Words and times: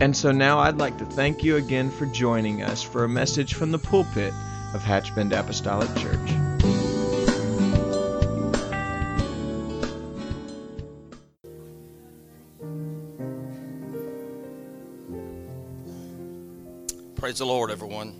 And 0.00 0.16
so 0.16 0.32
now 0.32 0.58
I'd 0.58 0.78
like 0.78 0.96
to 0.96 1.04
thank 1.04 1.44
you 1.44 1.56
again 1.56 1.90
for 1.90 2.06
joining 2.06 2.62
us 2.62 2.82
for 2.82 3.04
a 3.04 3.08
message 3.08 3.52
from 3.52 3.70
the 3.70 3.78
pulpit 3.78 4.32
of 4.72 4.82
Hatchbend 4.82 5.38
Apostolic 5.38 5.94
Church. 5.96 6.16
Praise 17.16 17.36
the 17.36 17.44
Lord, 17.44 17.70
everyone. 17.70 18.14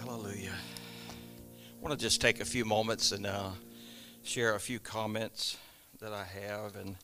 Hallelujah. 0.00 0.52
I 0.52 1.82
want 1.82 1.98
to 1.98 2.04
just 2.04 2.20
take 2.20 2.40
a 2.40 2.44
few 2.44 2.66
moments 2.66 3.12
and 3.12 3.24
uh, 3.24 3.52
share 4.24 4.54
a 4.54 4.60
few 4.60 4.78
comments 4.78 5.56
that 6.00 6.12
I 6.12 6.24
have, 6.24 6.76
and 6.76 6.96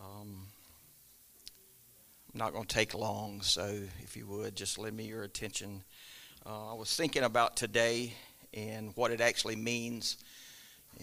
um, 0.00 0.46
not 2.36 2.52
going 2.52 2.66
to 2.66 2.74
take 2.74 2.94
long. 2.94 3.40
So, 3.42 3.78
if 4.02 4.16
you 4.16 4.26
would, 4.26 4.56
just 4.56 4.78
lend 4.78 4.96
me 4.96 5.04
your 5.04 5.22
attention. 5.22 5.82
Uh, 6.44 6.72
I 6.72 6.74
was 6.74 6.94
thinking 6.94 7.22
about 7.22 7.56
today 7.56 8.12
and 8.54 8.92
what 8.94 9.10
it 9.10 9.20
actually 9.20 9.56
means, 9.56 10.16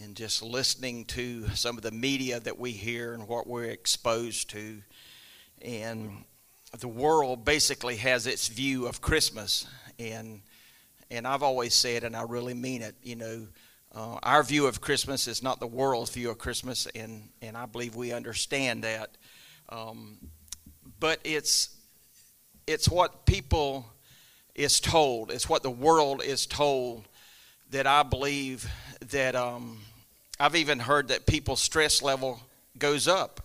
and 0.02 0.16
just 0.16 0.42
listening 0.42 1.04
to 1.06 1.48
some 1.50 1.76
of 1.76 1.82
the 1.82 1.90
media 1.90 2.40
that 2.40 2.58
we 2.58 2.72
hear 2.72 3.14
and 3.14 3.28
what 3.28 3.46
we're 3.46 3.64
exposed 3.64 4.50
to, 4.50 4.82
and 5.62 6.24
the 6.80 6.88
world 6.88 7.44
basically 7.44 7.96
has 7.96 8.26
its 8.26 8.48
view 8.48 8.86
of 8.86 9.00
Christmas, 9.00 9.66
and 9.98 10.40
and 11.10 11.26
I've 11.26 11.42
always 11.42 11.74
said, 11.74 12.02
and 12.02 12.16
I 12.16 12.22
really 12.22 12.54
mean 12.54 12.82
it, 12.82 12.96
you 13.02 13.14
know, 13.14 13.46
uh, 13.94 14.18
our 14.22 14.42
view 14.42 14.66
of 14.66 14.80
Christmas 14.80 15.28
is 15.28 15.42
not 15.42 15.60
the 15.60 15.66
world's 15.66 16.10
view 16.10 16.30
of 16.30 16.38
Christmas, 16.38 16.86
and 16.94 17.28
and 17.42 17.56
I 17.56 17.66
believe 17.66 17.94
we 17.94 18.12
understand 18.12 18.84
that, 18.84 19.10
um, 19.68 20.16
but 21.00 21.20
it's 21.24 21.70
it's 22.66 22.88
what 22.88 23.26
people 23.26 23.86
is 24.54 24.80
told, 24.80 25.30
it's 25.30 25.48
what 25.48 25.62
the 25.62 25.70
world 25.70 26.22
is 26.22 26.46
told 26.46 27.06
that 27.70 27.86
I 27.86 28.02
believe 28.02 28.68
that 29.10 29.34
um, 29.34 29.80
I've 30.38 30.56
even 30.56 30.78
heard 30.78 31.08
that 31.08 31.26
people's 31.26 31.60
stress 31.60 32.02
level 32.02 32.40
goes 32.78 33.08
up. 33.08 33.40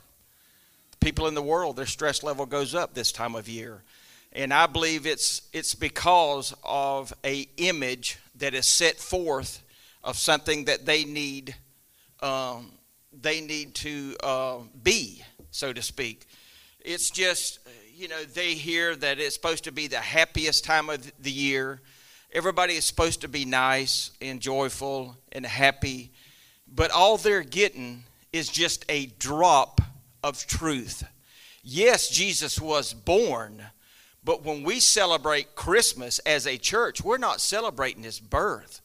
People 1.00 1.28
in 1.28 1.34
the 1.34 1.42
world 1.42 1.76
their 1.78 1.86
stress 1.86 2.24
level 2.24 2.46
goes 2.46 2.76
up 2.76 2.94
this 2.94 3.12
time 3.12 3.36
of 3.36 3.48
year. 3.48 3.82
And 4.32 4.54
i 4.54 4.68
believe 4.68 5.08
it's 5.08 5.42
it's 5.54 5.74
because 5.74 6.54
of 6.64 7.12
a 7.26 7.48
image 7.58 8.20
that 8.36 8.54
is 8.54 8.68
set 8.68 8.98
forth 8.98 9.64
of 10.04 10.18
something 10.18 10.66
that 10.66 10.86
they 10.86 11.04
need 11.04 11.56
um, 12.22 12.72
they 13.22 13.42
need 13.42 13.74
to 13.76 14.16
uh, 14.22 14.58
be 14.84 15.24
so 15.52 15.74
to 15.74 15.82
speak 15.82 16.28
it's 16.82 17.10
just 17.10 17.60
uh, 17.66 17.70
you 17.96 18.08
know 18.08 18.24
they 18.24 18.54
hear 18.54 18.96
that 18.96 19.20
it's 19.20 19.36
supposed 19.36 19.64
to 19.66 19.72
be 19.72 19.88
the 19.88 19.98
happiest 19.98 20.64
time 20.64 20.90
of 20.90 21.12
the 21.22 21.32
year 21.32 21.82
everybody 22.32 22.76
is 22.76 22.86
supposed 22.86 23.22
to 23.22 23.28
be 23.28 23.46
nice 23.46 24.12
and 24.22 24.40
joyful 24.40 25.18
and 25.32 25.46
happy 25.46 26.12
but 26.74 26.92
all 26.92 27.18
they're 27.18 27.42
getting 27.44 28.04
is 28.32 28.50
just 28.50 28.86
a 28.90 29.08
drop 29.20 29.82
of 30.24 30.46
truth. 30.46 31.04
Yes, 31.64 32.10
Jesus 32.10 32.60
was 32.60 32.94
born, 32.94 33.64
but 34.24 34.44
when 34.44 34.64
we 34.64 34.80
celebrate 34.80 35.56
Christmas 35.56 36.20
as 36.20 36.46
a 36.46 36.58
church, 36.58 37.04
we're 37.04 37.18
not 37.18 37.42
celebrating 37.42 38.04
his 38.04 38.20
birth. 38.20 38.82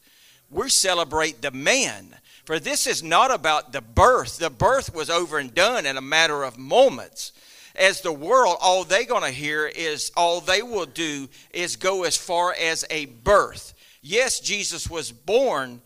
We 0.51 0.69
celebrate 0.69 1.43
the 1.43 1.51
man. 1.51 2.17
For 2.45 2.59
this 2.59 2.87
is 2.87 3.03
not 3.03 3.33
about 3.33 3.73
the 3.73 3.81
birth. 3.81 4.39
The 4.39 4.51
birth 4.51 4.95
was 4.95 5.11
over 5.11 5.39
and 5.39 5.55
done 5.55 5.87
in 5.87 5.97
a 5.97 6.03
matter 6.03 6.43
of 6.43 6.59
moments. 6.59 7.33
As 7.75 8.01
the 8.01 8.13
world, 8.13 8.57
all 8.61 8.85
they're 8.85 9.05
going 9.05 9.23
to 9.23 9.31
hear 9.31 9.67
is 9.67 10.13
all 10.17 10.41
they 10.41 10.63
will 10.63 10.87
do 10.87 11.29
is 11.53 11.77
go 11.77 12.05
as 12.05 12.17
far 12.17 12.55
as 12.55 12.85
a 12.89 13.07
birth. 13.07 13.75
Yes, 14.01 14.39
Jesus 14.39 14.89
was 14.89 15.11
born, 15.11 15.81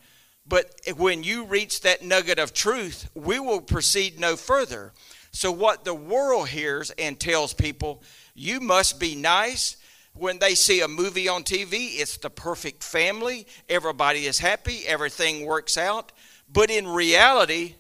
but 0.47 0.71
when 0.97 1.23
you 1.23 1.45
reach 1.45 1.83
that 1.83 2.03
nugget 2.03 2.39
of 2.39 2.53
truth, 2.53 3.09
we 3.15 3.39
will 3.39 3.61
proceed 3.61 4.19
no 4.19 4.37
further. 4.37 4.93
So, 5.31 5.53
what 5.53 5.85
the 5.85 5.95
world 5.95 6.49
hears 6.49 6.91
and 6.91 7.19
tells 7.19 7.55
people, 7.55 8.03
you 8.35 8.61
must 8.61 8.99
be 8.99 9.15
nice. 9.15 9.77
When 10.15 10.39
they 10.41 10.55
see 10.55 10.81
a 10.81 10.89
movie 10.89 11.29
on 11.29 11.45
TV, 11.45 12.01
it's 12.01 12.17
the 12.17 12.31
perfect 12.31 12.83
family. 12.83 13.47
Everybody 13.69 14.27
is 14.27 14.39
happy. 14.39 14.85
Everything 14.87 15.47
works 15.47 15.77
out. 15.77 16.13
But 16.53 16.71
in 16.71 16.89
reality, 16.89 17.77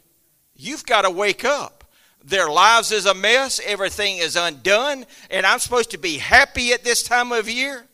you've 0.54 0.86
got 0.86 1.02
to 1.02 1.10
wake 1.10 1.44
up. 1.44 1.77
Their 2.24 2.50
lives 2.50 2.92
is 2.92 3.06
a 3.06 3.14
mess. 3.14 3.60
Everything 3.64 4.18
is 4.18 4.36
undone. 4.36 5.06
And 5.30 5.46
I'm 5.46 5.58
supposed 5.58 5.90
to 5.92 5.98
be 5.98 6.18
happy 6.18 6.72
at 6.72 6.84
this 6.84 7.02
time 7.02 7.32
of 7.32 7.48
year? 7.48 7.86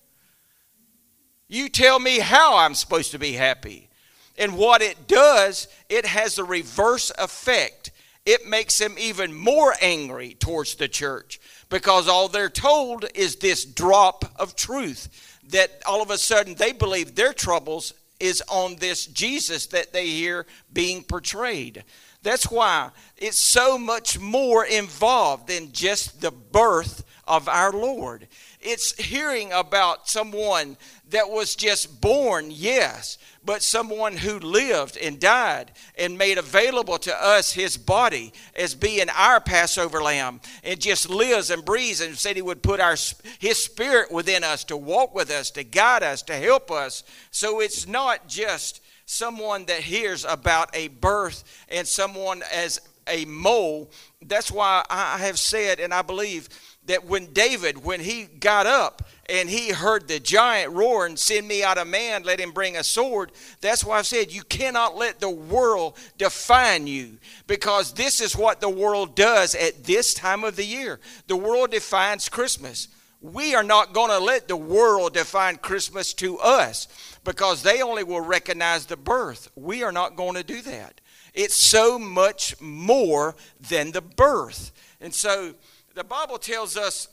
You 1.48 1.68
tell 1.68 1.98
me 2.00 2.18
how 2.18 2.56
I'm 2.56 2.74
supposed 2.74 3.12
to 3.12 3.18
be 3.18 3.32
happy. 3.32 3.88
And 4.36 4.56
what 4.56 4.82
it 4.82 5.06
does, 5.06 5.68
it 5.88 6.06
has 6.06 6.38
a 6.38 6.44
reverse 6.44 7.12
effect 7.18 7.92
it 8.26 8.46
makes 8.46 8.78
them 8.78 8.96
even 8.98 9.34
more 9.34 9.74
angry 9.82 10.34
towards 10.34 10.76
the 10.76 10.88
church 10.88 11.40
because 11.68 12.08
all 12.08 12.28
they're 12.28 12.48
told 12.48 13.04
is 13.14 13.36
this 13.36 13.64
drop 13.64 14.24
of 14.36 14.56
truth 14.56 15.38
that 15.50 15.82
all 15.86 16.00
of 16.00 16.10
a 16.10 16.16
sudden 16.16 16.54
they 16.54 16.72
believe 16.72 17.14
their 17.14 17.34
troubles 17.34 17.92
is 18.18 18.42
on 18.48 18.76
this 18.76 19.06
Jesus 19.06 19.66
that 19.66 19.92
they 19.92 20.06
hear 20.06 20.46
being 20.72 21.02
portrayed. 21.02 21.84
That's 22.24 22.50
why 22.50 22.90
it's 23.18 23.38
so 23.38 23.78
much 23.78 24.18
more 24.18 24.64
involved 24.64 25.48
than 25.48 25.72
just 25.72 26.22
the 26.22 26.30
birth 26.30 27.04
of 27.26 27.48
our 27.48 27.70
Lord. 27.70 28.28
It's 28.62 28.96
hearing 28.96 29.52
about 29.52 30.08
someone 30.08 30.78
that 31.10 31.28
was 31.28 31.54
just 31.54 32.00
born, 32.00 32.46
yes, 32.50 33.18
but 33.44 33.62
someone 33.62 34.16
who 34.16 34.38
lived 34.38 34.96
and 34.96 35.20
died 35.20 35.72
and 35.98 36.16
made 36.16 36.38
available 36.38 36.96
to 36.96 37.14
us 37.14 37.52
his 37.52 37.76
body 37.76 38.32
as 38.56 38.74
being 38.74 39.10
our 39.10 39.38
Passover 39.38 40.02
lamb 40.02 40.40
and 40.64 40.80
just 40.80 41.10
lives 41.10 41.50
and 41.50 41.62
breathes 41.62 42.00
and 42.00 42.16
said 42.16 42.36
he 42.36 42.42
would 42.42 42.62
put 42.62 42.80
our 42.80 42.96
his 43.38 43.62
spirit 43.62 44.10
within 44.10 44.42
us 44.42 44.64
to 44.64 44.78
walk 44.78 45.14
with 45.14 45.30
us, 45.30 45.50
to 45.50 45.62
guide 45.62 46.02
us, 46.02 46.22
to 46.22 46.36
help 46.36 46.70
us. 46.70 47.04
So 47.30 47.60
it's 47.60 47.86
not 47.86 48.28
just 48.28 48.80
someone 49.06 49.64
that 49.66 49.80
hears 49.80 50.24
about 50.24 50.74
a 50.74 50.88
birth 50.88 51.44
and 51.68 51.86
someone 51.86 52.42
as 52.52 52.80
a 53.06 53.24
mole. 53.26 53.90
That's 54.22 54.50
why 54.50 54.84
I 54.88 55.18
have 55.18 55.38
said 55.38 55.80
and 55.80 55.92
I 55.92 56.02
believe 56.02 56.48
that 56.86 57.06
when 57.06 57.32
David, 57.32 57.82
when 57.82 58.00
he 58.00 58.24
got 58.24 58.66
up 58.66 59.02
and 59.30 59.48
he 59.48 59.70
heard 59.70 60.06
the 60.06 60.20
giant 60.20 60.72
roar 60.72 61.06
and 61.06 61.18
send 61.18 61.48
me 61.48 61.62
out 61.62 61.78
a 61.78 61.84
man, 61.84 62.24
let 62.24 62.38
him 62.40 62.52
bring 62.52 62.76
a 62.76 62.84
sword, 62.84 63.32
that's 63.60 63.84
why 63.84 63.98
I 63.98 64.02
said 64.02 64.32
you 64.32 64.42
cannot 64.42 64.96
let 64.96 65.18
the 65.18 65.30
world 65.30 65.96
define 66.18 66.86
you 66.86 67.18
because 67.46 67.94
this 67.94 68.20
is 68.20 68.36
what 68.36 68.60
the 68.60 68.68
world 68.68 69.16
does 69.16 69.54
at 69.54 69.84
this 69.84 70.12
time 70.12 70.44
of 70.44 70.56
the 70.56 70.64
year. 70.64 71.00
The 71.26 71.36
world 71.36 71.70
defines 71.70 72.28
Christmas. 72.28 72.88
We 73.24 73.54
are 73.54 73.64
not 73.64 73.94
going 73.94 74.10
to 74.10 74.18
let 74.18 74.48
the 74.48 74.56
world 74.56 75.14
define 75.14 75.56
Christmas 75.56 76.12
to 76.14 76.38
us 76.40 76.88
because 77.24 77.62
they 77.62 77.80
only 77.80 78.04
will 78.04 78.20
recognize 78.20 78.84
the 78.84 78.98
birth. 78.98 79.50
We 79.56 79.82
are 79.82 79.92
not 79.92 80.14
going 80.14 80.34
to 80.34 80.42
do 80.42 80.60
that. 80.60 81.00
It's 81.32 81.56
so 81.56 81.98
much 81.98 82.60
more 82.60 83.34
than 83.70 83.92
the 83.92 84.02
birth. 84.02 84.72
And 85.00 85.14
so, 85.14 85.54
the 85.94 86.04
Bible 86.04 86.36
tells 86.36 86.76
us, 86.76 87.08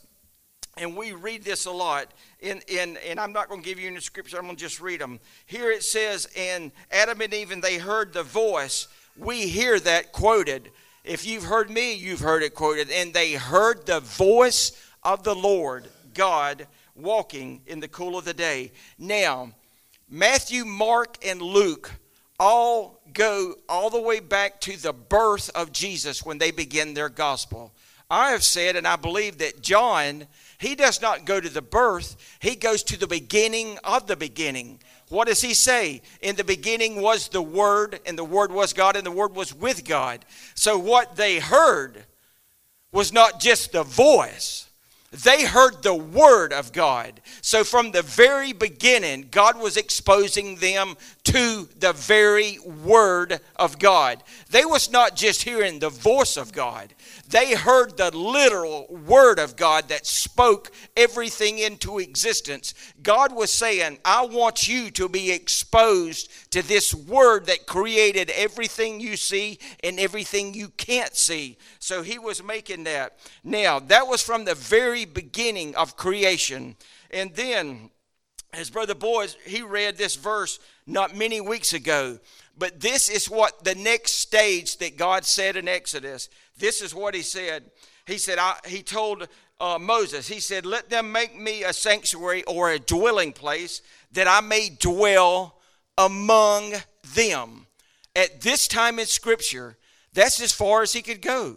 and 0.76 0.94
we 0.94 1.12
read 1.12 1.44
this 1.44 1.64
a 1.64 1.70
lot, 1.70 2.12
in, 2.40 2.60
in, 2.68 2.98
and 3.08 3.18
I'm 3.18 3.32
not 3.32 3.48
going 3.48 3.62
to 3.62 3.66
give 3.66 3.80
you 3.80 3.88
any 3.88 4.00
scripture, 4.00 4.36
I'm 4.36 4.44
going 4.44 4.56
to 4.56 4.62
just 4.62 4.82
read 4.82 5.00
them. 5.00 5.18
Here 5.46 5.70
it 5.70 5.82
says, 5.82 6.28
and 6.36 6.72
Adam 6.90 7.22
and 7.22 7.32
Eve, 7.32 7.52
and 7.52 7.62
they 7.62 7.78
heard 7.78 8.12
the 8.12 8.22
voice. 8.22 8.86
We 9.16 9.46
hear 9.46 9.80
that 9.80 10.12
quoted. 10.12 10.72
If 11.04 11.24
you've 11.24 11.44
heard 11.44 11.70
me, 11.70 11.94
you've 11.94 12.20
heard 12.20 12.42
it 12.42 12.54
quoted. 12.54 12.90
And 12.90 13.14
they 13.14 13.32
heard 13.32 13.86
the 13.86 14.00
voice 14.00 14.72
of 15.02 15.22
the 15.22 15.34
Lord 15.34 15.88
God 16.14 16.66
walking 16.94 17.62
in 17.66 17.80
the 17.80 17.88
cool 17.88 18.16
of 18.16 18.24
the 18.24 18.34
day. 18.34 18.72
Now, 18.98 19.52
Matthew, 20.08 20.64
Mark, 20.64 21.16
and 21.24 21.40
Luke 21.40 21.90
all 22.38 23.00
go 23.12 23.54
all 23.68 23.90
the 23.90 24.00
way 24.00 24.20
back 24.20 24.60
to 24.62 24.76
the 24.76 24.92
birth 24.92 25.50
of 25.54 25.72
Jesus 25.72 26.24
when 26.24 26.38
they 26.38 26.50
begin 26.50 26.94
their 26.94 27.08
gospel. 27.08 27.72
I 28.10 28.32
have 28.32 28.42
said, 28.42 28.76
and 28.76 28.86
I 28.86 28.96
believe 28.96 29.38
that 29.38 29.62
John, 29.62 30.26
he 30.58 30.74
does 30.74 31.00
not 31.00 31.24
go 31.24 31.40
to 31.40 31.48
the 31.48 31.62
birth, 31.62 32.16
he 32.40 32.56
goes 32.56 32.82
to 32.84 32.98
the 32.98 33.06
beginning 33.06 33.78
of 33.84 34.06
the 34.06 34.16
beginning. 34.16 34.80
What 35.08 35.28
does 35.28 35.40
he 35.40 35.54
say? 35.54 36.02
In 36.20 36.36
the 36.36 36.44
beginning 36.44 37.00
was 37.00 37.28
the 37.28 37.40
Word, 37.40 38.00
and 38.04 38.18
the 38.18 38.24
Word 38.24 38.52
was 38.52 38.74
God, 38.74 38.96
and 38.96 39.06
the 39.06 39.10
Word 39.10 39.34
was 39.34 39.54
with 39.54 39.86
God. 39.86 40.26
So 40.54 40.78
what 40.78 41.16
they 41.16 41.38
heard 41.38 42.04
was 42.92 43.14
not 43.14 43.40
just 43.40 43.72
the 43.72 43.82
voice, 43.82 44.68
they 45.12 45.44
heard 45.44 45.82
the 45.82 45.94
word 45.94 46.52
of 46.52 46.72
God. 46.72 47.20
So 47.42 47.64
from 47.64 47.92
the 47.92 48.02
very 48.02 48.52
beginning, 48.52 49.28
God 49.30 49.58
was 49.58 49.76
exposing 49.76 50.56
them 50.56 50.96
to 51.24 51.68
the 51.78 51.92
very 51.92 52.58
word 52.58 53.40
of 53.56 53.78
God. 53.78 54.22
They 54.50 54.64
was 54.64 54.90
not 54.90 55.14
just 55.14 55.42
hearing 55.42 55.78
the 55.78 55.88
voice 55.88 56.36
of 56.36 56.52
God. 56.52 56.94
They 57.28 57.54
heard 57.54 57.96
the 57.96 58.16
literal 58.16 58.86
word 58.88 59.38
of 59.38 59.56
God 59.56 59.88
that 59.88 60.04
spoke 60.04 60.72
everything 60.96 61.58
into 61.58 62.00
existence. 62.00 62.74
God 63.02 63.34
was 63.34 63.52
saying, 63.52 63.98
I 64.04 64.26
want 64.26 64.66
you 64.66 64.90
to 64.92 65.08
be 65.08 65.30
exposed 65.30 66.50
to 66.50 66.60
this 66.60 66.92
word 66.92 67.46
that 67.46 67.66
created 67.66 68.30
everything 68.30 68.98
you 69.00 69.16
see 69.16 69.60
and 69.84 70.00
everything 70.00 70.54
you 70.54 70.70
can't 70.70 71.14
see. 71.14 71.56
So 71.78 72.02
he 72.02 72.18
was 72.18 72.42
making 72.42 72.84
that. 72.84 73.18
Now, 73.44 73.78
that 73.78 74.08
was 74.08 74.22
from 74.22 74.44
the 74.44 74.56
very 74.56 75.04
beginning 75.04 75.76
of 75.76 75.96
creation. 75.96 76.76
And 77.10 77.32
then, 77.34 77.90
as 78.52 78.70
Brother 78.70 78.94
Boyd, 78.94 79.34
he 79.46 79.62
read 79.62 79.96
this 79.96 80.16
verse 80.16 80.58
not 80.86 81.16
many 81.16 81.40
weeks 81.40 81.72
ago. 81.72 82.18
But 82.58 82.80
this 82.80 83.08
is 83.08 83.30
what 83.30 83.64
the 83.64 83.74
next 83.74 84.12
stage 84.12 84.76
that 84.78 84.96
God 84.98 85.24
said 85.24 85.56
in 85.56 85.68
Exodus. 85.68 86.28
This 86.58 86.82
is 86.82 86.94
what 86.94 87.14
he 87.14 87.22
said. 87.22 87.64
He 88.06 88.18
said, 88.18 88.38
I, 88.38 88.56
He 88.66 88.82
told 88.82 89.26
uh, 89.58 89.78
Moses, 89.80 90.28
He 90.28 90.38
said, 90.38 90.66
Let 90.66 90.90
them 90.90 91.12
make 91.12 91.38
me 91.38 91.64
a 91.64 91.72
sanctuary 91.72 92.44
or 92.44 92.70
a 92.70 92.78
dwelling 92.78 93.32
place 93.32 93.80
that 94.12 94.28
I 94.28 94.40
may 94.40 94.68
dwell 94.68 95.58
among 95.96 96.74
them. 97.14 97.66
At 98.14 98.42
this 98.42 98.68
time 98.68 98.98
in 98.98 99.06
Scripture, 99.06 99.78
that's 100.12 100.40
as 100.42 100.52
far 100.52 100.82
as 100.82 100.92
he 100.92 101.00
could 101.00 101.22
go. 101.22 101.56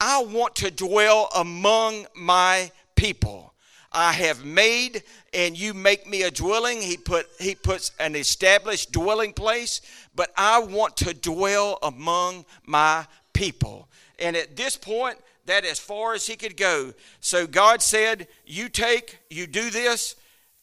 I 0.00 0.24
want 0.24 0.56
to 0.56 0.70
dwell 0.70 1.28
among 1.34 2.06
my 2.16 2.72
people. 2.96 3.54
I 3.92 4.12
have 4.12 4.44
made 4.44 5.02
and 5.32 5.58
you 5.58 5.72
make 5.72 6.06
me 6.06 6.22
a 6.22 6.30
dwelling. 6.30 6.80
He 6.80 6.96
put 6.96 7.26
he 7.38 7.54
puts 7.54 7.92
an 7.98 8.16
established 8.16 8.92
dwelling 8.92 9.32
place, 9.32 9.80
but 10.14 10.30
I 10.36 10.60
want 10.60 10.96
to 10.98 11.14
dwell 11.14 11.78
among 11.82 12.44
my 12.66 13.06
people. 13.32 13.88
And 14.18 14.36
at 14.36 14.56
this 14.56 14.76
point, 14.76 15.18
that 15.48 15.64
as 15.64 15.78
far 15.78 16.14
as 16.14 16.26
he 16.26 16.36
could 16.36 16.56
go. 16.56 16.92
So 17.20 17.46
God 17.46 17.82
said, 17.82 18.28
You 18.46 18.68
take, 18.68 19.18
you 19.30 19.46
do 19.46 19.70
this. 19.70 20.14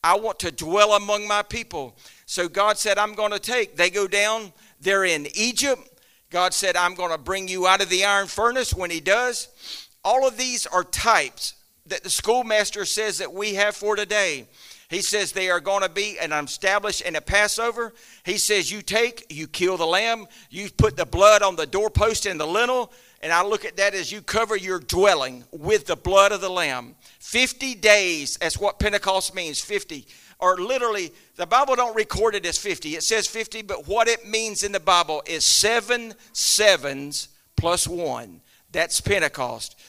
I 0.04 0.18
want 0.18 0.40
to 0.40 0.52
dwell 0.52 0.94
among 0.94 1.28
my 1.28 1.42
people. 1.42 1.98
So 2.28 2.48
God 2.48 2.78
said, 2.78 3.00
I'm 3.00 3.16
going 3.16 3.32
to 3.32 3.40
take. 3.40 3.76
They 3.76 3.90
go 3.90 4.08
down, 4.08 4.54
they're 4.80 5.06
in 5.06 5.28
Egypt. 5.34 5.82
God 6.30 6.54
said, 6.54 6.76
I'm 6.76 6.94
going 6.94 7.12
to 7.12 7.18
bring 7.18 7.48
you 7.48 7.66
out 7.66 7.82
of 7.82 7.90
the 7.90 8.06
iron 8.06 8.28
furnace 8.28 8.74
when 8.74 8.92
He 8.92 9.00
does. 9.00 9.48
All 10.04 10.28
of 10.28 10.38
these 10.38 10.68
are 10.68 10.84
types 10.84 11.56
that 11.88 12.04
the 12.04 12.10
schoolmaster 12.10 12.86
says 12.86 13.20
that 13.20 13.34
we 13.34 13.56
have 13.56 13.76
for 13.76 13.96
today. 13.96 14.48
He 14.90 15.02
says 15.02 15.32
they 15.32 15.50
are 15.50 15.60
going 15.60 15.82
to 15.82 15.90
be 15.90 16.18
an 16.20 16.32
established 16.32 17.02
in 17.02 17.16
a 17.16 17.22
Passover. 17.22 17.94
He 18.24 18.38
says 18.38 18.72
you 18.72 18.82
take, 18.82 19.26
you 19.30 19.48
kill 19.48 19.78
the 19.78 19.86
lamb, 19.86 20.28
you 20.50 20.70
put 20.70 20.96
the 20.96 21.06
blood 21.06 21.42
on 21.42 21.56
the 21.56 21.66
doorpost 21.66 22.26
and 22.26 22.40
the 22.40 22.46
lintel, 22.46 22.92
and 23.22 23.34
I 23.34 23.44
look 23.44 23.66
at 23.66 23.78
that 23.78 23.96
as 23.96 24.12
you 24.12 24.22
cover 24.22 24.56
your 24.56 24.80
dwelling 24.80 25.44
with 25.52 25.88
the 25.88 25.96
blood 25.96 26.32
of 26.32 26.42
the 26.42 26.50
lamb. 26.50 26.96
50 27.20 27.74
days, 27.76 28.38
that's 28.38 28.60
what 28.60 28.78
Pentecost 28.78 29.34
means, 29.34 29.60
50. 29.60 30.06
Or 30.38 30.58
literally, 30.58 31.12
the 31.36 31.48
Bible 31.48 31.76
don't 31.76 31.96
record 31.96 32.36
it 32.36 32.46
as 32.46 32.58
50. 32.58 32.96
It 32.96 33.04
says 33.04 33.26
50, 33.26 33.64
but 33.64 33.88
what 33.88 34.08
it 34.08 34.28
means 34.28 34.64
in 34.64 34.72
the 34.72 34.80
Bible 34.80 35.24
is 35.26 35.46
seven 35.46 36.14
sevens 36.34 37.30
plus 37.56 37.88
one. 37.88 38.42
That's 38.72 39.02
Pentecost. 39.02 39.80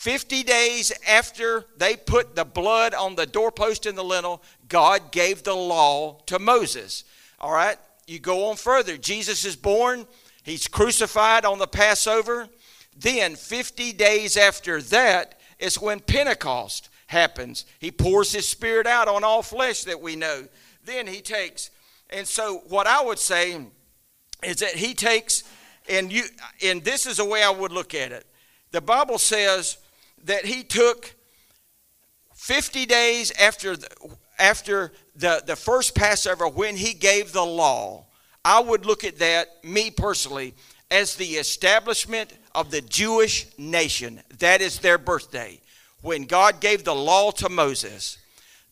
50 0.00 0.44
days 0.44 0.92
after 1.06 1.66
they 1.76 1.94
put 1.94 2.34
the 2.34 2.46
blood 2.46 2.94
on 2.94 3.16
the 3.16 3.26
doorpost 3.26 3.84
and 3.84 3.98
the 3.98 4.02
lintel, 4.02 4.42
God 4.66 5.12
gave 5.12 5.42
the 5.42 5.54
law 5.54 6.22
to 6.24 6.38
Moses. 6.38 7.04
All 7.38 7.52
right, 7.52 7.76
you 8.06 8.18
go 8.18 8.48
on 8.48 8.56
further. 8.56 8.96
Jesus 8.96 9.44
is 9.44 9.56
born, 9.56 10.06
he's 10.42 10.66
crucified 10.66 11.44
on 11.44 11.58
the 11.58 11.66
Passover. 11.66 12.48
Then, 12.96 13.36
50 13.36 13.92
days 13.92 14.38
after 14.38 14.80
that, 14.80 15.38
is 15.58 15.78
when 15.78 16.00
Pentecost 16.00 16.88
happens. 17.08 17.66
He 17.78 17.90
pours 17.90 18.32
his 18.32 18.48
spirit 18.48 18.86
out 18.86 19.06
on 19.06 19.22
all 19.22 19.42
flesh 19.42 19.84
that 19.84 20.00
we 20.00 20.16
know. 20.16 20.48
Then 20.82 21.08
he 21.08 21.20
takes, 21.20 21.70
and 22.08 22.26
so 22.26 22.62
what 22.68 22.86
I 22.86 23.04
would 23.04 23.18
say 23.18 23.66
is 24.42 24.60
that 24.60 24.76
he 24.76 24.94
takes, 24.94 25.44
and 25.90 26.10
you, 26.10 26.22
and 26.64 26.82
this 26.82 27.04
is 27.04 27.18
the 27.18 27.26
way 27.26 27.42
I 27.42 27.50
would 27.50 27.70
look 27.70 27.94
at 27.94 28.12
it. 28.12 28.24
The 28.70 28.80
Bible 28.80 29.18
says 29.18 29.76
that 30.24 30.44
he 30.44 30.62
took 30.62 31.14
50 32.34 32.86
days 32.86 33.32
after 33.32 33.76
the, 33.76 33.88
after 34.38 34.92
the, 35.16 35.42
the 35.46 35.56
first 35.56 35.94
Passover 35.94 36.48
when 36.48 36.76
he 36.76 36.94
gave 36.94 37.32
the 37.32 37.44
law. 37.44 38.06
I 38.44 38.60
would 38.60 38.86
look 38.86 39.04
at 39.04 39.18
that, 39.18 39.62
me 39.62 39.90
personally, 39.90 40.54
as 40.90 41.14
the 41.14 41.34
establishment 41.34 42.32
of 42.54 42.70
the 42.70 42.80
Jewish 42.80 43.46
nation. 43.58 44.22
That 44.38 44.60
is 44.60 44.78
their 44.78 44.98
birthday, 44.98 45.60
when 46.00 46.24
God 46.24 46.60
gave 46.60 46.84
the 46.84 46.94
law 46.94 47.30
to 47.32 47.48
Moses. 47.48 48.18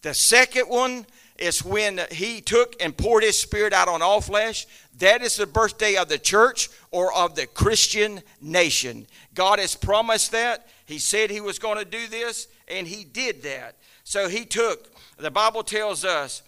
The 0.02 0.14
second 0.14 0.68
one 0.68 1.06
is 1.38 1.64
when 1.64 2.00
he 2.10 2.40
took 2.40 2.74
and 2.82 2.96
poured 2.96 3.22
his 3.22 3.38
spirit 3.38 3.72
out 3.72 3.88
on 3.88 4.02
all 4.02 4.20
flesh. 4.20 4.66
That 4.98 5.22
is 5.22 5.36
the 5.36 5.46
birthday 5.46 5.96
of 5.96 6.08
the 6.08 6.18
church 6.18 6.68
or 6.90 7.14
of 7.14 7.36
the 7.36 7.46
Christian 7.46 8.22
nation. 8.40 9.06
God 9.34 9.58
has 9.58 9.76
promised 9.76 10.32
that. 10.32 10.66
He 10.84 10.98
said 10.98 11.30
he 11.30 11.40
was 11.40 11.58
going 11.58 11.78
to 11.78 11.84
do 11.84 12.06
this, 12.08 12.48
and 12.66 12.86
he 12.86 13.04
did 13.04 13.42
that. 13.42 13.76
So 14.04 14.28
he 14.28 14.44
took, 14.44 14.90
the 15.18 15.30
Bible 15.30 15.62
tells 15.62 16.04
us, 16.04 16.42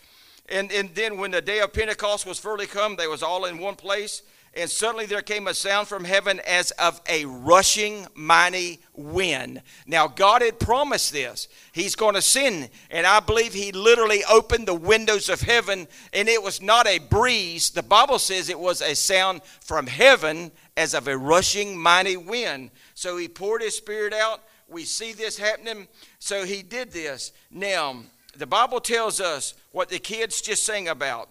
and, 0.49 0.73
and 0.73 0.93
then 0.95 1.19
when 1.19 1.31
the 1.31 1.43
day 1.43 1.61
of 1.61 1.73
Pentecost 1.73 2.27
was 2.27 2.39
fully 2.39 2.67
come, 2.67 2.97
they 2.97 3.07
was 3.07 3.23
all 3.23 3.45
in 3.45 3.59
one 3.59 3.77
place. 3.77 4.23
And 4.53 4.69
suddenly 4.69 5.07
there 5.07 5.23
came 5.23 5.47
a 5.47 5.55
sound 5.55 5.87
from 5.87 6.05
heaven 6.05 6.41
as 6.45 6.73
of 6.73 7.01
a 7.09 7.25
rushing 7.25 8.09
mighty 8.15 8.81
wind. 8.95 9.63
Now, 9.87 10.09
God 10.09 10.43
had 10.43 10.59
promised 10.59 11.13
this. 11.13 11.47
He's 11.71 11.95
going 11.95 12.17
to 12.17 12.23
send. 12.23 12.69
And 12.91 13.07
I 13.07 13.21
believe 13.21 13.55
He 13.55 13.71
literally 13.71 14.25
opened 14.29 14.67
the 14.67 14.75
windows 14.75 15.29
of 15.29 15.41
heaven, 15.41 15.87
and 16.13 16.29
it 16.29 16.43
was 16.43 16.61
not 16.61 16.89
a 16.89 16.99
breeze. 16.99 17.71
The 17.71 17.85
Bible 17.85 18.19
says 18.19 18.49
it 18.49 18.59
was 18.59 18.83
a 18.83 18.97
sound 18.97 19.43
from 19.61 19.87
heaven 19.87 20.51
as 20.77 20.95
of 20.95 21.07
a 21.07 21.17
rushing 21.17 21.79
mighty 21.79 22.17
wind. 22.17 22.73
So 22.95 23.17
He 23.19 23.29
poured 23.29 23.63
His 23.63 23.77
Spirit 23.77 24.13
out. 24.13 24.43
We 24.69 24.85
see 24.85 25.13
this 25.13 25.39
happening. 25.39 25.87
So 26.19 26.45
He 26.45 26.63
did 26.63 26.91
this. 26.91 27.31
Now, 27.53 28.03
the 28.37 28.49
Bible 28.49 28.81
tells 28.81 29.21
us 29.21 29.55
what 29.71 29.91
the 29.91 30.01
kids 30.01 30.41
just 30.41 30.67
sang 30.67 30.89
about. 30.89 31.29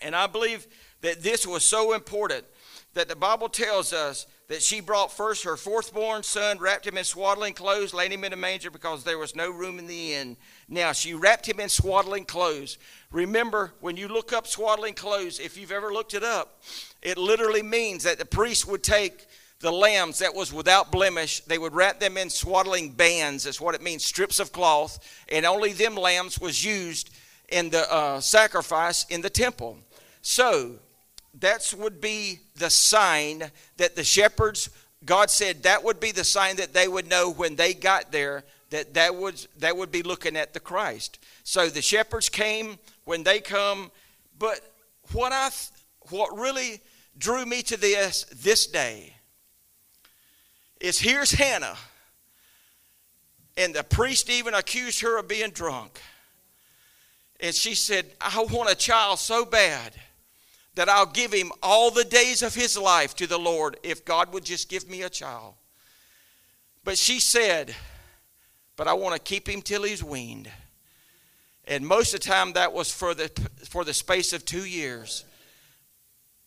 And 0.00 0.16
I 0.16 0.26
believe 0.26 0.66
that 1.02 1.22
this 1.22 1.46
was 1.46 1.64
so 1.64 1.94
important 1.94 2.44
that 2.94 3.08
the 3.08 3.16
Bible 3.16 3.48
tells 3.48 3.92
us 3.92 4.26
that 4.48 4.62
she 4.62 4.80
brought 4.80 5.12
first 5.12 5.44
her 5.44 5.54
fourthborn 5.54 6.24
son, 6.24 6.58
wrapped 6.58 6.84
him 6.84 6.98
in 6.98 7.04
swaddling 7.04 7.54
clothes, 7.54 7.94
laid 7.94 8.10
him 8.10 8.24
in 8.24 8.32
a 8.32 8.36
manger 8.36 8.68
because 8.68 9.04
there 9.04 9.18
was 9.18 9.36
no 9.36 9.48
room 9.48 9.78
in 9.78 9.86
the 9.86 10.14
inn. 10.14 10.36
Now, 10.68 10.90
she 10.90 11.14
wrapped 11.14 11.48
him 11.48 11.60
in 11.60 11.68
swaddling 11.68 12.24
clothes. 12.24 12.78
Remember, 13.12 13.72
when 13.80 13.96
you 13.96 14.08
look 14.08 14.32
up 14.32 14.48
swaddling 14.48 14.94
clothes, 14.94 15.38
if 15.38 15.56
you've 15.56 15.70
ever 15.70 15.92
looked 15.92 16.14
it 16.14 16.24
up, 16.24 16.62
it 17.00 17.16
literally 17.16 17.62
means 17.62 18.02
that 18.02 18.18
the 18.18 18.24
priest 18.24 18.66
would 18.66 18.82
take 18.82 19.26
the 19.60 19.70
lambs 19.70 20.18
that 20.18 20.34
was 20.34 20.52
without 20.52 20.90
blemish, 20.90 21.40
they 21.40 21.58
would 21.58 21.74
wrap 21.74 22.00
them 22.00 22.16
in 22.16 22.30
swaddling 22.30 22.90
bands, 22.90 23.44
that's 23.44 23.60
what 23.60 23.74
it 23.74 23.82
means, 23.82 24.04
strips 24.04 24.40
of 24.40 24.52
cloth, 24.52 24.98
and 25.28 25.44
only 25.44 25.72
them 25.72 25.94
lambs 25.94 26.40
was 26.40 26.64
used 26.64 27.10
in 27.50 27.68
the 27.70 27.92
uh, 27.92 28.20
sacrifice 28.20 29.04
in 29.10 29.20
the 29.20 29.30
temple. 29.30 29.76
So, 30.22 30.78
that 31.38 31.72
would 31.78 32.00
be 32.00 32.40
the 32.56 32.70
sign 32.70 33.50
that 33.76 33.96
the 33.96 34.04
shepherds 34.04 34.70
god 35.04 35.30
said 35.30 35.62
that 35.62 35.84
would 35.84 36.00
be 36.00 36.12
the 36.12 36.24
sign 36.24 36.56
that 36.56 36.72
they 36.72 36.88
would 36.88 37.08
know 37.08 37.30
when 37.30 37.56
they 37.56 37.72
got 37.72 38.10
there 38.12 38.44
that 38.70 38.94
that 38.94 39.14
would 39.14 39.46
that 39.58 39.76
would 39.76 39.92
be 39.92 40.02
looking 40.02 40.36
at 40.36 40.54
the 40.54 40.60
christ. 40.60 41.18
So 41.44 41.68
the 41.68 41.82
shepherds 41.82 42.28
came 42.28 42.78
when 43.04 43.24
they 43.24 43.40
come 43.40 43.90
but 44.38 44.60
what 45.12 45.32
i 45.32 45.50
what 46.08 46.36
really 46.38 46.80
drew 47.18 47.44
me 47.44 47.62
to 47.62 47.76
this 47.76 48.24
this 48.32 48.66
day 48.66 49.14
is 50.80 50.98
here's 50.98 51.32
hannah. 51.32 51.76
And 53.56 53.74
the 53.74 53.82
priest 53.82 54.30
even 54.30 54.54
accused 54.54 55.02
her 55.02 55.18
of 55.18 55.28
being 55.28 55.50
drunk. 55.50 56.00
And 57.40 57.54
she 57.54 57.74
said 57.74 58.06
i 58.20 58.42
want 58.44 58.70
a 58.70 58.76
child 58.76 59.18
so 59.18 59.44
bad 59.44 59.92
that 60.74 60.88
I'll 60.88 61.06
give 61.06 61.32
him 61.32 61.52
all 61.62 61.90
the 61.90 62.04
days 62.04 62.42
of 62.42 62.54
his 62.54 62.76
life 62.76 63.14
to 63.16 63.26
the 63.26 63.38
Lord 63.38 63.76
if 63.82 64.04
God 64.04 64.32
would 64.32 64.44
just 64.44 64.68
give 64.68 64.88
me 64.88 65.02
a 65.02 65.10
child. 65.10 65.54
But 66.84 66.98
she 66.98 67.20
said, 67.20 67.74
But 68.76 68.88
I 68.88 68.92
want 68.94 69.14
to 69.14 69.20
keep 69.20 69.48
him 69.48 69.62
till 69.62 69.82
he's 69.82 70.02
weaned. 70.02 70.50
And 71.66 71.86
most 71.86 72.14
of 72.14 72.20
the 72.20 72.26
time 72.26 72.54
that 72.54 72.72
was 72.72 72.92
for 72.92 73.14
the 73.14 73.30
for 73.68 73.84
the 73.84 73.94
space 73.94 74.32
of 74.32 74.44
two 74.44 74.64
years. 74.64 75.24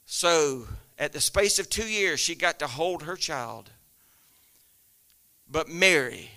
So 0.05 0.67
at 0.97 1.13
the 1.13 1.21
space 1.21 1.59
of 1.59 1.69
two 1.69 1.87
years, 1.87 2.19
she 2.19 2.35
got 2.35 2.59
to 2.59 2.67
hold 2.67 3.03
her 3.03 3.15
child. 3.15 3.69
But 5.49 5.69
Mary, 5.69 6.31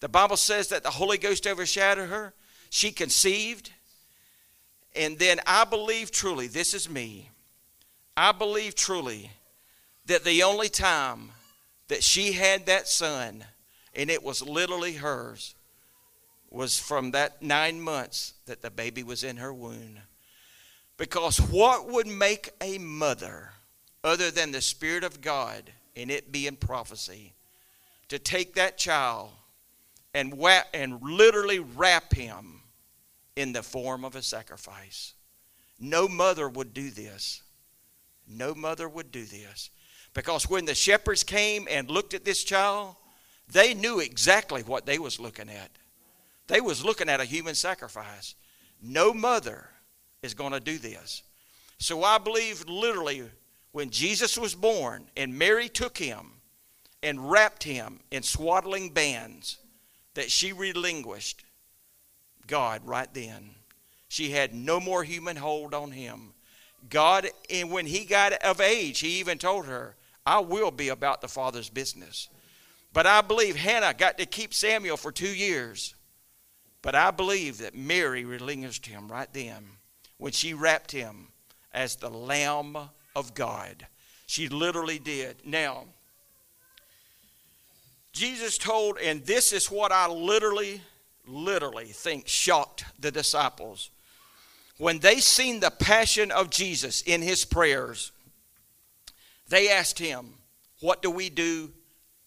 the 0.00 0.08
Bible 0.08 0.36
says 0.36 0.68
that 0.68 0.82
the 0.82 0.90
Holy 0.90 1.18
Ghost 1.18 1.46
overshadowed 1.46 2.08
her. 2.08 2.34
She 2.70 2.90
conceived. 2.90 3.72
And 4.96 5.18
then 5.18 5.40
I 5.46 5.64
believe 5.64 6.10
truly, 6.10 6.46
this 6.46 6.72
is 6.72 6.88
me, 6.88 7.30
I 8.16 8.32
believe 8.32 8.74
truly 8.74 9.30
that 10.06 10.24
the 10.24 10.42
only 10.42 10.68
time 10.68 11.30
that 11.88 12.02
she 12.02 12.32
had 12.32 12.66
that 12.66 12.88
son, 12.88 13.44
and 13.94 14.10
it 14.10 14.22
was 14.22 14.40
literally 14.40 14.94
hers, 14.94 15.54
was 16.50 16.78
from 16.78 17.10
that 17.10 17.42
nine 17.42 17.80
months 17.80 18.34
that 18.46 18.62
the 18.62 18.70
baby 18.70 19.02
was 19.02 19.22
in 19.22 19.36
her 19.36 19.52
womb. 19.52 19.98
Because 20.96 21.38
what 21.38 21.88
would 21.88 22.06
make 22.06 22.50
a 22.62 22.78
mother, 22.78 23.50
other 24.02 24.30
than 24.30 24.52
the 24.52 24.62
Spirit 24.62 25.04
of 25.04 25.20
God 25.20 25.70
and 25.94 26.10
it 26.10 26.32
being 26.32 26.56
prophecy, 26.56 27.34
to 28.08 28.18
take 28.18 28.54
that 28.54 28.78
child 28.78 29.30
and, 30.14 30.42
wrap, 30.42 30.68
and 30.72 31.02
literally 31.02 31.58
wrap 31.58 32.14
him 32.14 32.55
in 33.36 33.52
the 33.52 33.62
form 33.62 34.04
of 34.04 34.16
a 34.16 34.22
sacrifice? 34.22 35.14
No 35.78 36.08
mother 36.08 36.48
would 36.48 36.74
do 36.74 36.90
this. 36.90 37.42
No 38.26 38.54
mother 38.54 38.88
would 38.88 39.12
do 39.12 39.24
this. 39.24 39.70
Because 40.14 40.48
when 40.48 40.64
the 40.64 40.74
shepherds 40.74 41.22
came 41.22 41.68
and 41.70 41.90
looked 41.90 42.14
at 42.14 42.24
this 42.24 42.42
child, 42.42 42.96
they 43.52 43.74
knew 43.74 44.00
exactly 44.00 44.62
what 44.62 44.86
they 44.86 44.98
was 44.98 45.20
looking 45.20 45.50
at. 45.50 45.70
They 46.46 46.60
was 46.60 46.84
looking 46.84 47.08
at 47.08 47.20
a 47.20 47.24
human 47.24 47.54
sacrifice. 47.54 48.34
No 48.82 49.12
mother 49.12 49.68
is 50.22 50.34
going 50.34 50.52
to 50.52 50.60
do 50.60 50.78
this. 50.78 51.22
So 51.78 52.02
I 52.02 52.18
believe 52.18 52.66
literally 52.68 53.24
when 53.72 53.90
Jesus 53.90 54.38
was 54.38 54.54
born 54.54 55.06
and 55.16 55.38
Mary 55.38 55.68
took 55.68 55.98
him 55.98 56.32
and 57.02 57.30
wrapped 57.30 57.62
him 57.62 58.00
in 58.10 58.22
swaddling 58.22 58.90
bands 58.90 59.58
that 60.14 60.30
she 60.30 60.52
relinquished 60.52 61.44
God 62.46 62.82
right 62.84 63.12
then. 63.12 63.50
She 64.08 64.30
had 64.30 64.54
no 64.54 64.80
more 64.80 65.04
human 65.04 65.36
hold 65.36 65.74
on 65.74 65.90
him. 65.90 66.32
God, 66.88 67.28
and 67.50 67.70
when 67.70 67.86
he 67.86 68.04
got 68.04 68.32
of 68.34 68.60
age, 68.60 69.00
he 69.00 69.18
even 69.18 69.38
told 69.38 69.66
her, 69.66 69.96
I 70.24 70.40
will 70.40 70.70
be 70.70 70.88
about 70.88 71.20
the 71.20 71.28
Father's 71.28 71.70
business. 71.70 72.28
But 72.92 73.06
I 73.06 73.20
believe 73.20 73.56
Hannah 73.56 73.94
got 73.94 74.18
to 74.18 74.26
keep 74.26 74.54
Samuel 74.54 74.96
for 74.96 75.12
two 75.12 75.34
years. 75.34 75.94
But 76.82 76.94
I 76.94 77.10
believe 77.10 77.58
that 77.58 77.74
Mary 77.74 78.24
relinquished 78.24 78.86
him 78.86 79.08
right 79.08 79.28
then 79.32 79.66
when 80.18 80.32
she 80.32 80.54
wrapped 80.54 80.92
him 80.92 81.28
as 81.72 81.96
the 81.96 82.08
Lamb 82.08 82.76
of 83.14 83.34
God. 83.34 83.86
She 84.26 84.48
literally 84.48 84.98
did. 84.98 85.36
Now, 85.44 85.84
Jesus 88.12 88.56
told, 88.56 88.98
and 88.98 89.24
this 89.24 89.52
is 89.52 89.70
what 89.70 89.92
I 89.92 90.08
literally, 90.08 90.80
literally 91.26 91.86
think 91.86 92.28
shocked 92.28 92.84
the 92.98 93.10
disciples. 93.10 93.90
When 94.78 94.98
they 94.98 95.16
seen 95.18 95.60
the 95.60 95.70
passion 95.70 96.30
of 96.30 96.50
Jesus 96.50 97.00
in 97.02 97.22
his 97.22 97.44
prayers, 97.44 98.12
they 99.48 99.70
asked 99.70 99.98
him, 99.98 100.34
What 100.80 101.02
do 101.02 101.10
we 101.10 101.30
do 101.30 101.72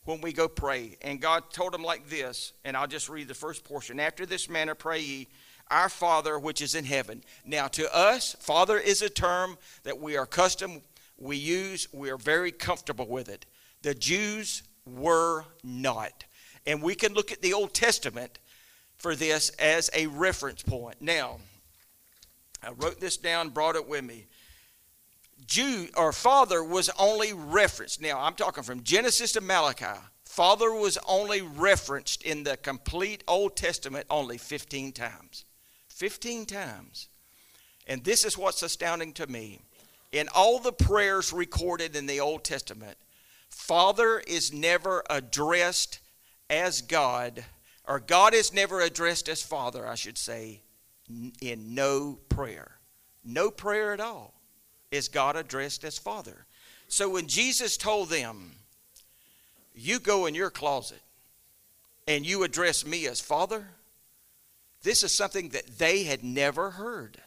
when 0.06 0.22
we 0.22 0.34
go 0.34 0.48
pray? 0.48 0.98
And 1.01 1.22
God 1.22 1.51
told 1.51 1.74
them 1.74 1.84
like 1.84 2.10
this, 2.10 2.53
and 2.65 2.75
I'll 2.75 2.88
just 2.88 3.10
read 3.10 3.27
the 3.27 3.34
first 3.34 3.63
portion. 3.63 4.00
After 4.00 4.25
this 4.25 4.50
manner 4.50 4.74
pray 4.74 5.01
ye, 5.01 5.27
Our 5.70 5.89
Father 5.89 6.39
which 6.39 6.62
is 6.62 6.74
in 6.74 6.86
heaven. 6.86 7.24
Now, 7.46 7.68
to 7.70 7.96
us, 7.96 8.36
Father 8.39 8.77
is 8.77 9.01
a 9.01 9.10
term 9.10 9.58
that 9.84 10.00
we 10.00 10.18
are 10.18 10.24
accustomed, 10.24 10.82
we 11.18 11.36
use, 11.36 11.88
we 11.94 12.10
are 12.10 12.18
very 12.18 12.51
comfortable 12.51 13.08
with 13.08 13.29
it. 13.29 13.46
The 13.82 13.94
Jews 13.94 14.63
were 14.86 15.46
not. 15.63 16.24
And 16.65 16.82
we 16.82 16.96
can 16.96 17.13
look 17.13 17.32
at 17.32 17.41
the 17.41 17.53
Old 17.53 17.74
Testament 17.74 18.39
for 19.00 19.15
this 19.15 19.50
as 19.51 19.89
a 19.94 20.08
reference 20.08 20.62
point. 20.62 21.01
Now, 21.01 21.39
I 22.62 22.72
wrote 22.72 23.00
this 23.00 23.18
down, 23.18 23.50
brought 23.50 23.75
it 23.75 23.88
with 23.88 24.03
me. 24.03 24.27
Jew 25.48 25.88
or 25.96 26.12
father 26.12 26.63
was 26.63 26.89
only 27.00 27.34
referenced. 27.34 28.01
Now, 28.01 28.20
I'm 28.20 28.36
talking 28.36 28.63
from 28.63 28.84
Genesis 28.84 29.32
to 29.32 29.41
Malachi. 29.41 30.00
Father 30.25 30.72
was 30.72 30.98
only 31.08 31.41
referenced 31.41 32.22
in 32.24 32.44
the 32.44 32.58
complete 32.58 33.24
Old 33.27 33.56
Testament 33.56 34.06
only 34.10 34.38
15 34.38 34.91
times. 34.91 35.46
15 35.88 36.46
times. 36.46 37.08
And 37.88 38.03
this 38.03 38.24
is 38.24 38.38
what's 38.38 38.62
astounding 38.62 39.13
to 39.13 39.27
me. 39.27 39.62
In 40.12 40.27
all 40.36 40.60
the 40.60 40.72
prayers 40.72 41.34
recorded 41.34 41.96
in 41.96 42.06
the 42.06 42.20
Old 42.20 42.44
Testament, 42.44 42.98
Father 43.50 44.20
is 44.20 44.53
never 44.53 45.03
addressed 45.10 46.00
as 46.50 46.82
God, 46.82 47.44
or 47.89 48.00
God 48.00 48.36
is 48.36 48.53
never 48.53 48.81
addressed 48.81 49.27
as 49.29 49.41
Father, 49.41 49.86
I 49.86 49.96
should 49.96 50.17
say, 50.19 50.62
in 51.41 51.74
no 51.74 52.19
prayer. 52.29 52.77
No 53.25 53.50
prayer 53.50 53.93
at 53.93 54.00
all 54.00 54.36
is 54.91 55.08
God 55.10 55.36
addressed 55.36 55.84
as 55.84 55.98
Father. 55.98 56.46
So 56.88 57.10
when 57.10 57.27
Jesus 57.27 57.77
told 57.77 58.10
them, 58.10 58.51
You 59.74 60.00
go 60.00 60.27
in 60.27 60.36
your 60.36 60.51
closet 60.51 61.01
and 62.08 62.27
you 62.27 62.43
address 62.43 62.86
me 62.86 63.08
as 63.08 63.19
Father, 63.19 63.67
this 64.84 65.01
is 65.01 65.12
something 65.12 65.50
that 65.50 65.79
they 65.79 66.03
had 66.03 66.24
never 66.24 66.69
heard. 66.69 67.17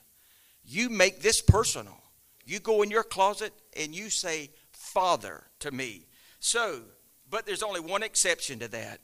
You 0.64 0.88
make 0.88 1.22
this 1.22 1.42
personal. 1.42 1.98
You 2.44 2.60
go 2.60 2.82
in 2.82 2.90
your 2.90 3.02
closet 3.02 3.52
and 3.76 3.96
you 3.96 4.10
say, 4.10 4.50
Father, 4.70 5.42
to 5.58 5.72
me. 5.72 6.06
So, 6.38 6.82
but 7.28 7.46
there's 7.46 7.64
only 7.64 7.80
one 7.80 8.04
exception 8.04 8.60
to 8.60 8.68
that. 8.68 9.00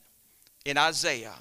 In 0.65 0.77
Isaiah, 0.77 1.35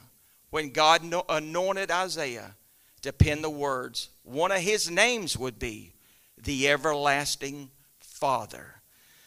when 0.51 0.71
God 0.71 1.03
anointed 1.29 1.91
Isaiah 1.91 2.55
to 3.03 3.13
pen 3.13 3.43
the 3.43 3.51
words, 3.51 4.09
one 4.23 4.53
of 4.53 4.61
his 4.61 4.91
names 4.91 5.37
would 5.37 5.59
be 5.59 5.93
the 6.43 6.69
everlasting 6.69 7.71
Father. 8.01 8.77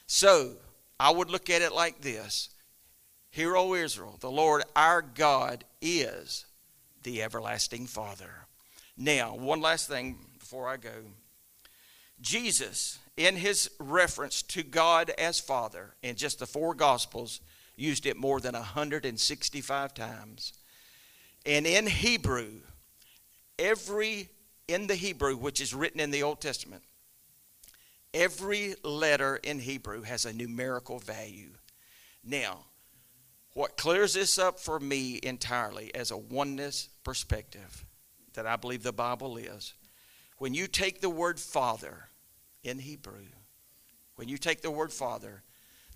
So, 0.08 0.54
I 1.00 1.10
would 1.10 1.30
look 1.30 1.50
at 1.50 1.62
it 1.62 1.72
like 1.72 2.02
this 2.02 2.50
Hear, 3.32 3.56
O 3.56 3.74
Israel, 3.74 4.18
the 4.20 4.32
Lord 4.32 4.64
our 4.76 5.02
God 5.02 5.64
is 5.82 6.46
the 7.04 7.24
everlasting 7.24 7.88
Father. 7.88 8.30
Now, 8.98 9.36
one 9.36 9.62
last 9.62 9.88
thing 9.88 10.18
before 10.38 10.68
I 10.68 10.78
go. 10.78 10.92
Jesus 12.20 13.00
in 13.18 13.36
his 13.36 13.72
reference 13.80 14.42
to 14.44 14.64
God 14.64 15.10
as 15.12 15.40
Father 15.40 15.96
in 16.04 16.16
just 16.16 16.40
the 16.40 16.46
four 16.46 16.74
Gospels, 16.76 17.42
used 17.76 18.06
it 18.06 18.18
more 18.18 18.40
than 18.40 18.54
165 18.54 19.94
times. 19.94 20.54
And 21.46 21.66
in 21.66 21.88
Hebrew, 21.88 22.62
every, 23.58 24.30
in 24.68 24.88
the 24.88 24.96
Hebrew, 24.96 25.36
which 25.36 25.62
is 25.62 25.74
written 25.74 26.00
in 26.00 26.12
the 26.12 26.24
Old 26.24 26.42
Testament, 26.42 26.84
every 28.14 28.76
letter 28.84 29.38
in 29.38 29.60
Hebrew 29.60 30.04
has 30.04 30.26
a 30.26 30.34
numerical 30.34 31.00
value. 31.00 31.52
Now, 32.24 32.60
what 33.54 33.78
clears 33.78 34.14
this 34.14 34.38
up 34.38 34.60
for 34.60 34.80
me 34.80 35.20
entirely 35.24 35.94
as 35.96 36.12
a 36.12 36.18
oneness 36.18 36.90
perspective 37.04 37.86
that 38.34 38.46
I 38.48 38.56
believe 38.56 38.84
the 38.84 38.94
Bible 38.94 39.38
is, 39.38 39.74
when 40.38 40.54
you 40.54 40.68
take 40.68 41.02
the 41.02 41.10
word 41.10 41.40
Father, 41.40 42.10
in 42.64 42.80
Hebrew. 42.80 43.26
When 44.16 44.28
you 44.28 44.38
take 44.38 44.62
the 44.62 44.72
word 44.72 44.92
Father, 44.92 45.44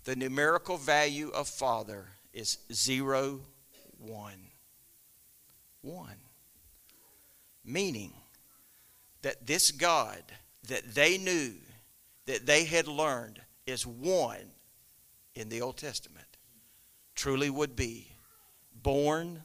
the 0.06 0.16
numerical 0.16 0.78
value 0.78 1.30
of 1.30 1.48
Father 1.48 2.06
is 2.32 2.58
zero, 2.72 3.40
one. 3.98 4.50
One. 5.82 6.16
Meaning 7.64 8.12
that 9.22 9.46
this 9.46 9.72
God 9.72 10.22
that 10.68 10.94
they 10.94 11.18
knew, 11.18 11.54
that 12.26 12.46
they 12.46 12.64
had 12.64 12.86
learned, 12.86 13.40
is 13.66 13.84
one 13.84 14.52
in 15.34 15.48
the 15.48 15.60
Old 15.60 15.76
Testament, 15.76 16.26
truly 17.16 17.50
would 17.50 17.74
be 17.74 18.12
born, 18.72 19.42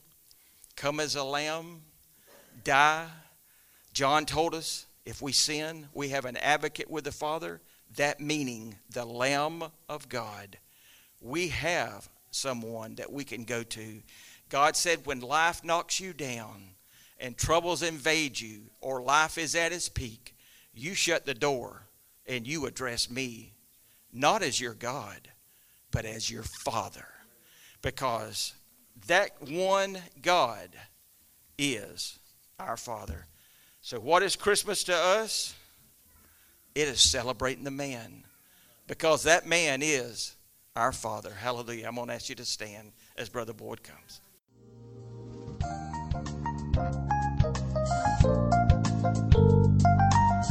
come 0.76 1.00
as 1.00 1.16
a 1.16 1.24
lamb, 1.24 1.82
die. 2.64 3.08
John 3.94 4.28
told 4.28 4.54
us 4.54 4.86
if 5.06 5.24
we 5.24 5.32
sin, 5.32 5.88
we 5.92 6.10
have 6.10 6.26
an 6.26 6.38
advocate 6.38 6.90
with 6.90 7.06
the 7.06 7.12
Father, 7.12 7.62
that 7.96 8.20
meaning 8.20 8.76
the 8.90 9.06
Lamb 9.06 9.64
of 9.90 10.10
God. 10.10 10.58
We 11.22 11.50
have 11.50 12.10
someone 12.32 12.96
that 12.96 13.12
we 13.12 13.24
can 13.24 13.44
go 13.44 13.64
to. 13.64 14.02
God 14.50 14.76
said, 14.76 15.06
when 15.06 15.22
life 15.22 15.64
knocks 15.64 16.00
you 16.00 16.14
down 16.14 16.62
and 17.20 17.38
troubles 17.38 17.84
invade 17.84 18.40
you, 18.40 18.64
or 18.82 19.02
life 19.02 19.38
is 19.38 19.56
at 19.56 19.72
its 19.72 19.90
peak, 19.90 20.36
you 20.74 20.94
shut 20.94 21.26
the 21.26 21.34
door 21.34 21.84
and 22.26 22.48
you 22.48 22.66
address 22.66 23.10
me, 23.10 23.54
not 24.12 24.42
as 24.42 24.60
your 24.60 24.74
God, 24.74 25.30
but 25.92 26.06
as 26.06 26.32
your 26.32 26.44
Father. 26.44 27.08
Because 27.82 28.54
that 29.08 29.32
one 29.42 29.98
God 30.22 30.70
is 31.58 32.20
our 32.60 32.78
Father. 32.78 33.28
So, 33.82 34.00
what 34.00 34.24
is 34.24 34.36
Christmas 34.36 34.84
to 34.86 34.96
us? 34.96 35.56
It 36.74 36.88
is 36.88 37.02
celebrating 37.02 37.66
the 37.66 37.72
man 37.72 38.24
because 38.88 39.24
that 39.24 39.46
man 39.46 39.82
is 39.84 40.36
our 40.76 40.94
Father. 40.94 41.32
Hallelujah. 41.32 41.86
I'm 41.88 41.96
going 41.96 42.08
to 42.08 42.14
ask 42.14 42.30
you 42.30 42.36
to 42.36 42.46
stand 42.46 42.94
as 43.18 43.28
Brother 43.28 43.52
Boyd 43.52 43.82
comes. 43.84 44.22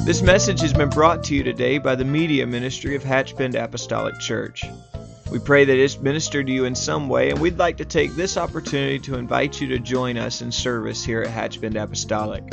This 0.05 0.21
message 0.21 0.61
has 0.61 0.75
been 0.75 0.91
brought 0.91 1.25
to 1.25 1.35
you 1.35 1.43
today 1.43 1.79
by 1.79 1.95
the 1.95 2.05
Media 2.05 2.47
Ministry 2.47 2.95
of 2.97 3.03
Hatchbend 3.03 3.55
Apostolic 3.55 4.19
Church. 4.21 4.65
We 5.31 5.39
pray 5.39 5.65
that 5.65 5.79
it's 5.79 5.99
ministered 5.99 6.49
to 6.49 6.53
you 6.53 6.65
in 6.67 6.75
some 6.75 7.09
way, 7.09 7.31
and 7.31 7.41
we'd 7.41 7.59
like 7.59 7.79
to 7.79 7.85
take 7.85 8.15
this 8.15 8.37
opportunity 8.37 8.99
to 9.01 9.15
invite 9.15 9.61
you 9.61 9.69
to 9.69 9.79
join 9.79 10.19
us 10.19 10.43
in 10.43 10.53
service 10.53 11.03
here 11.03 11.23
at 11.23 11.29
Hatchbend 11.29 11.83
Apostolic. 11.83 12.53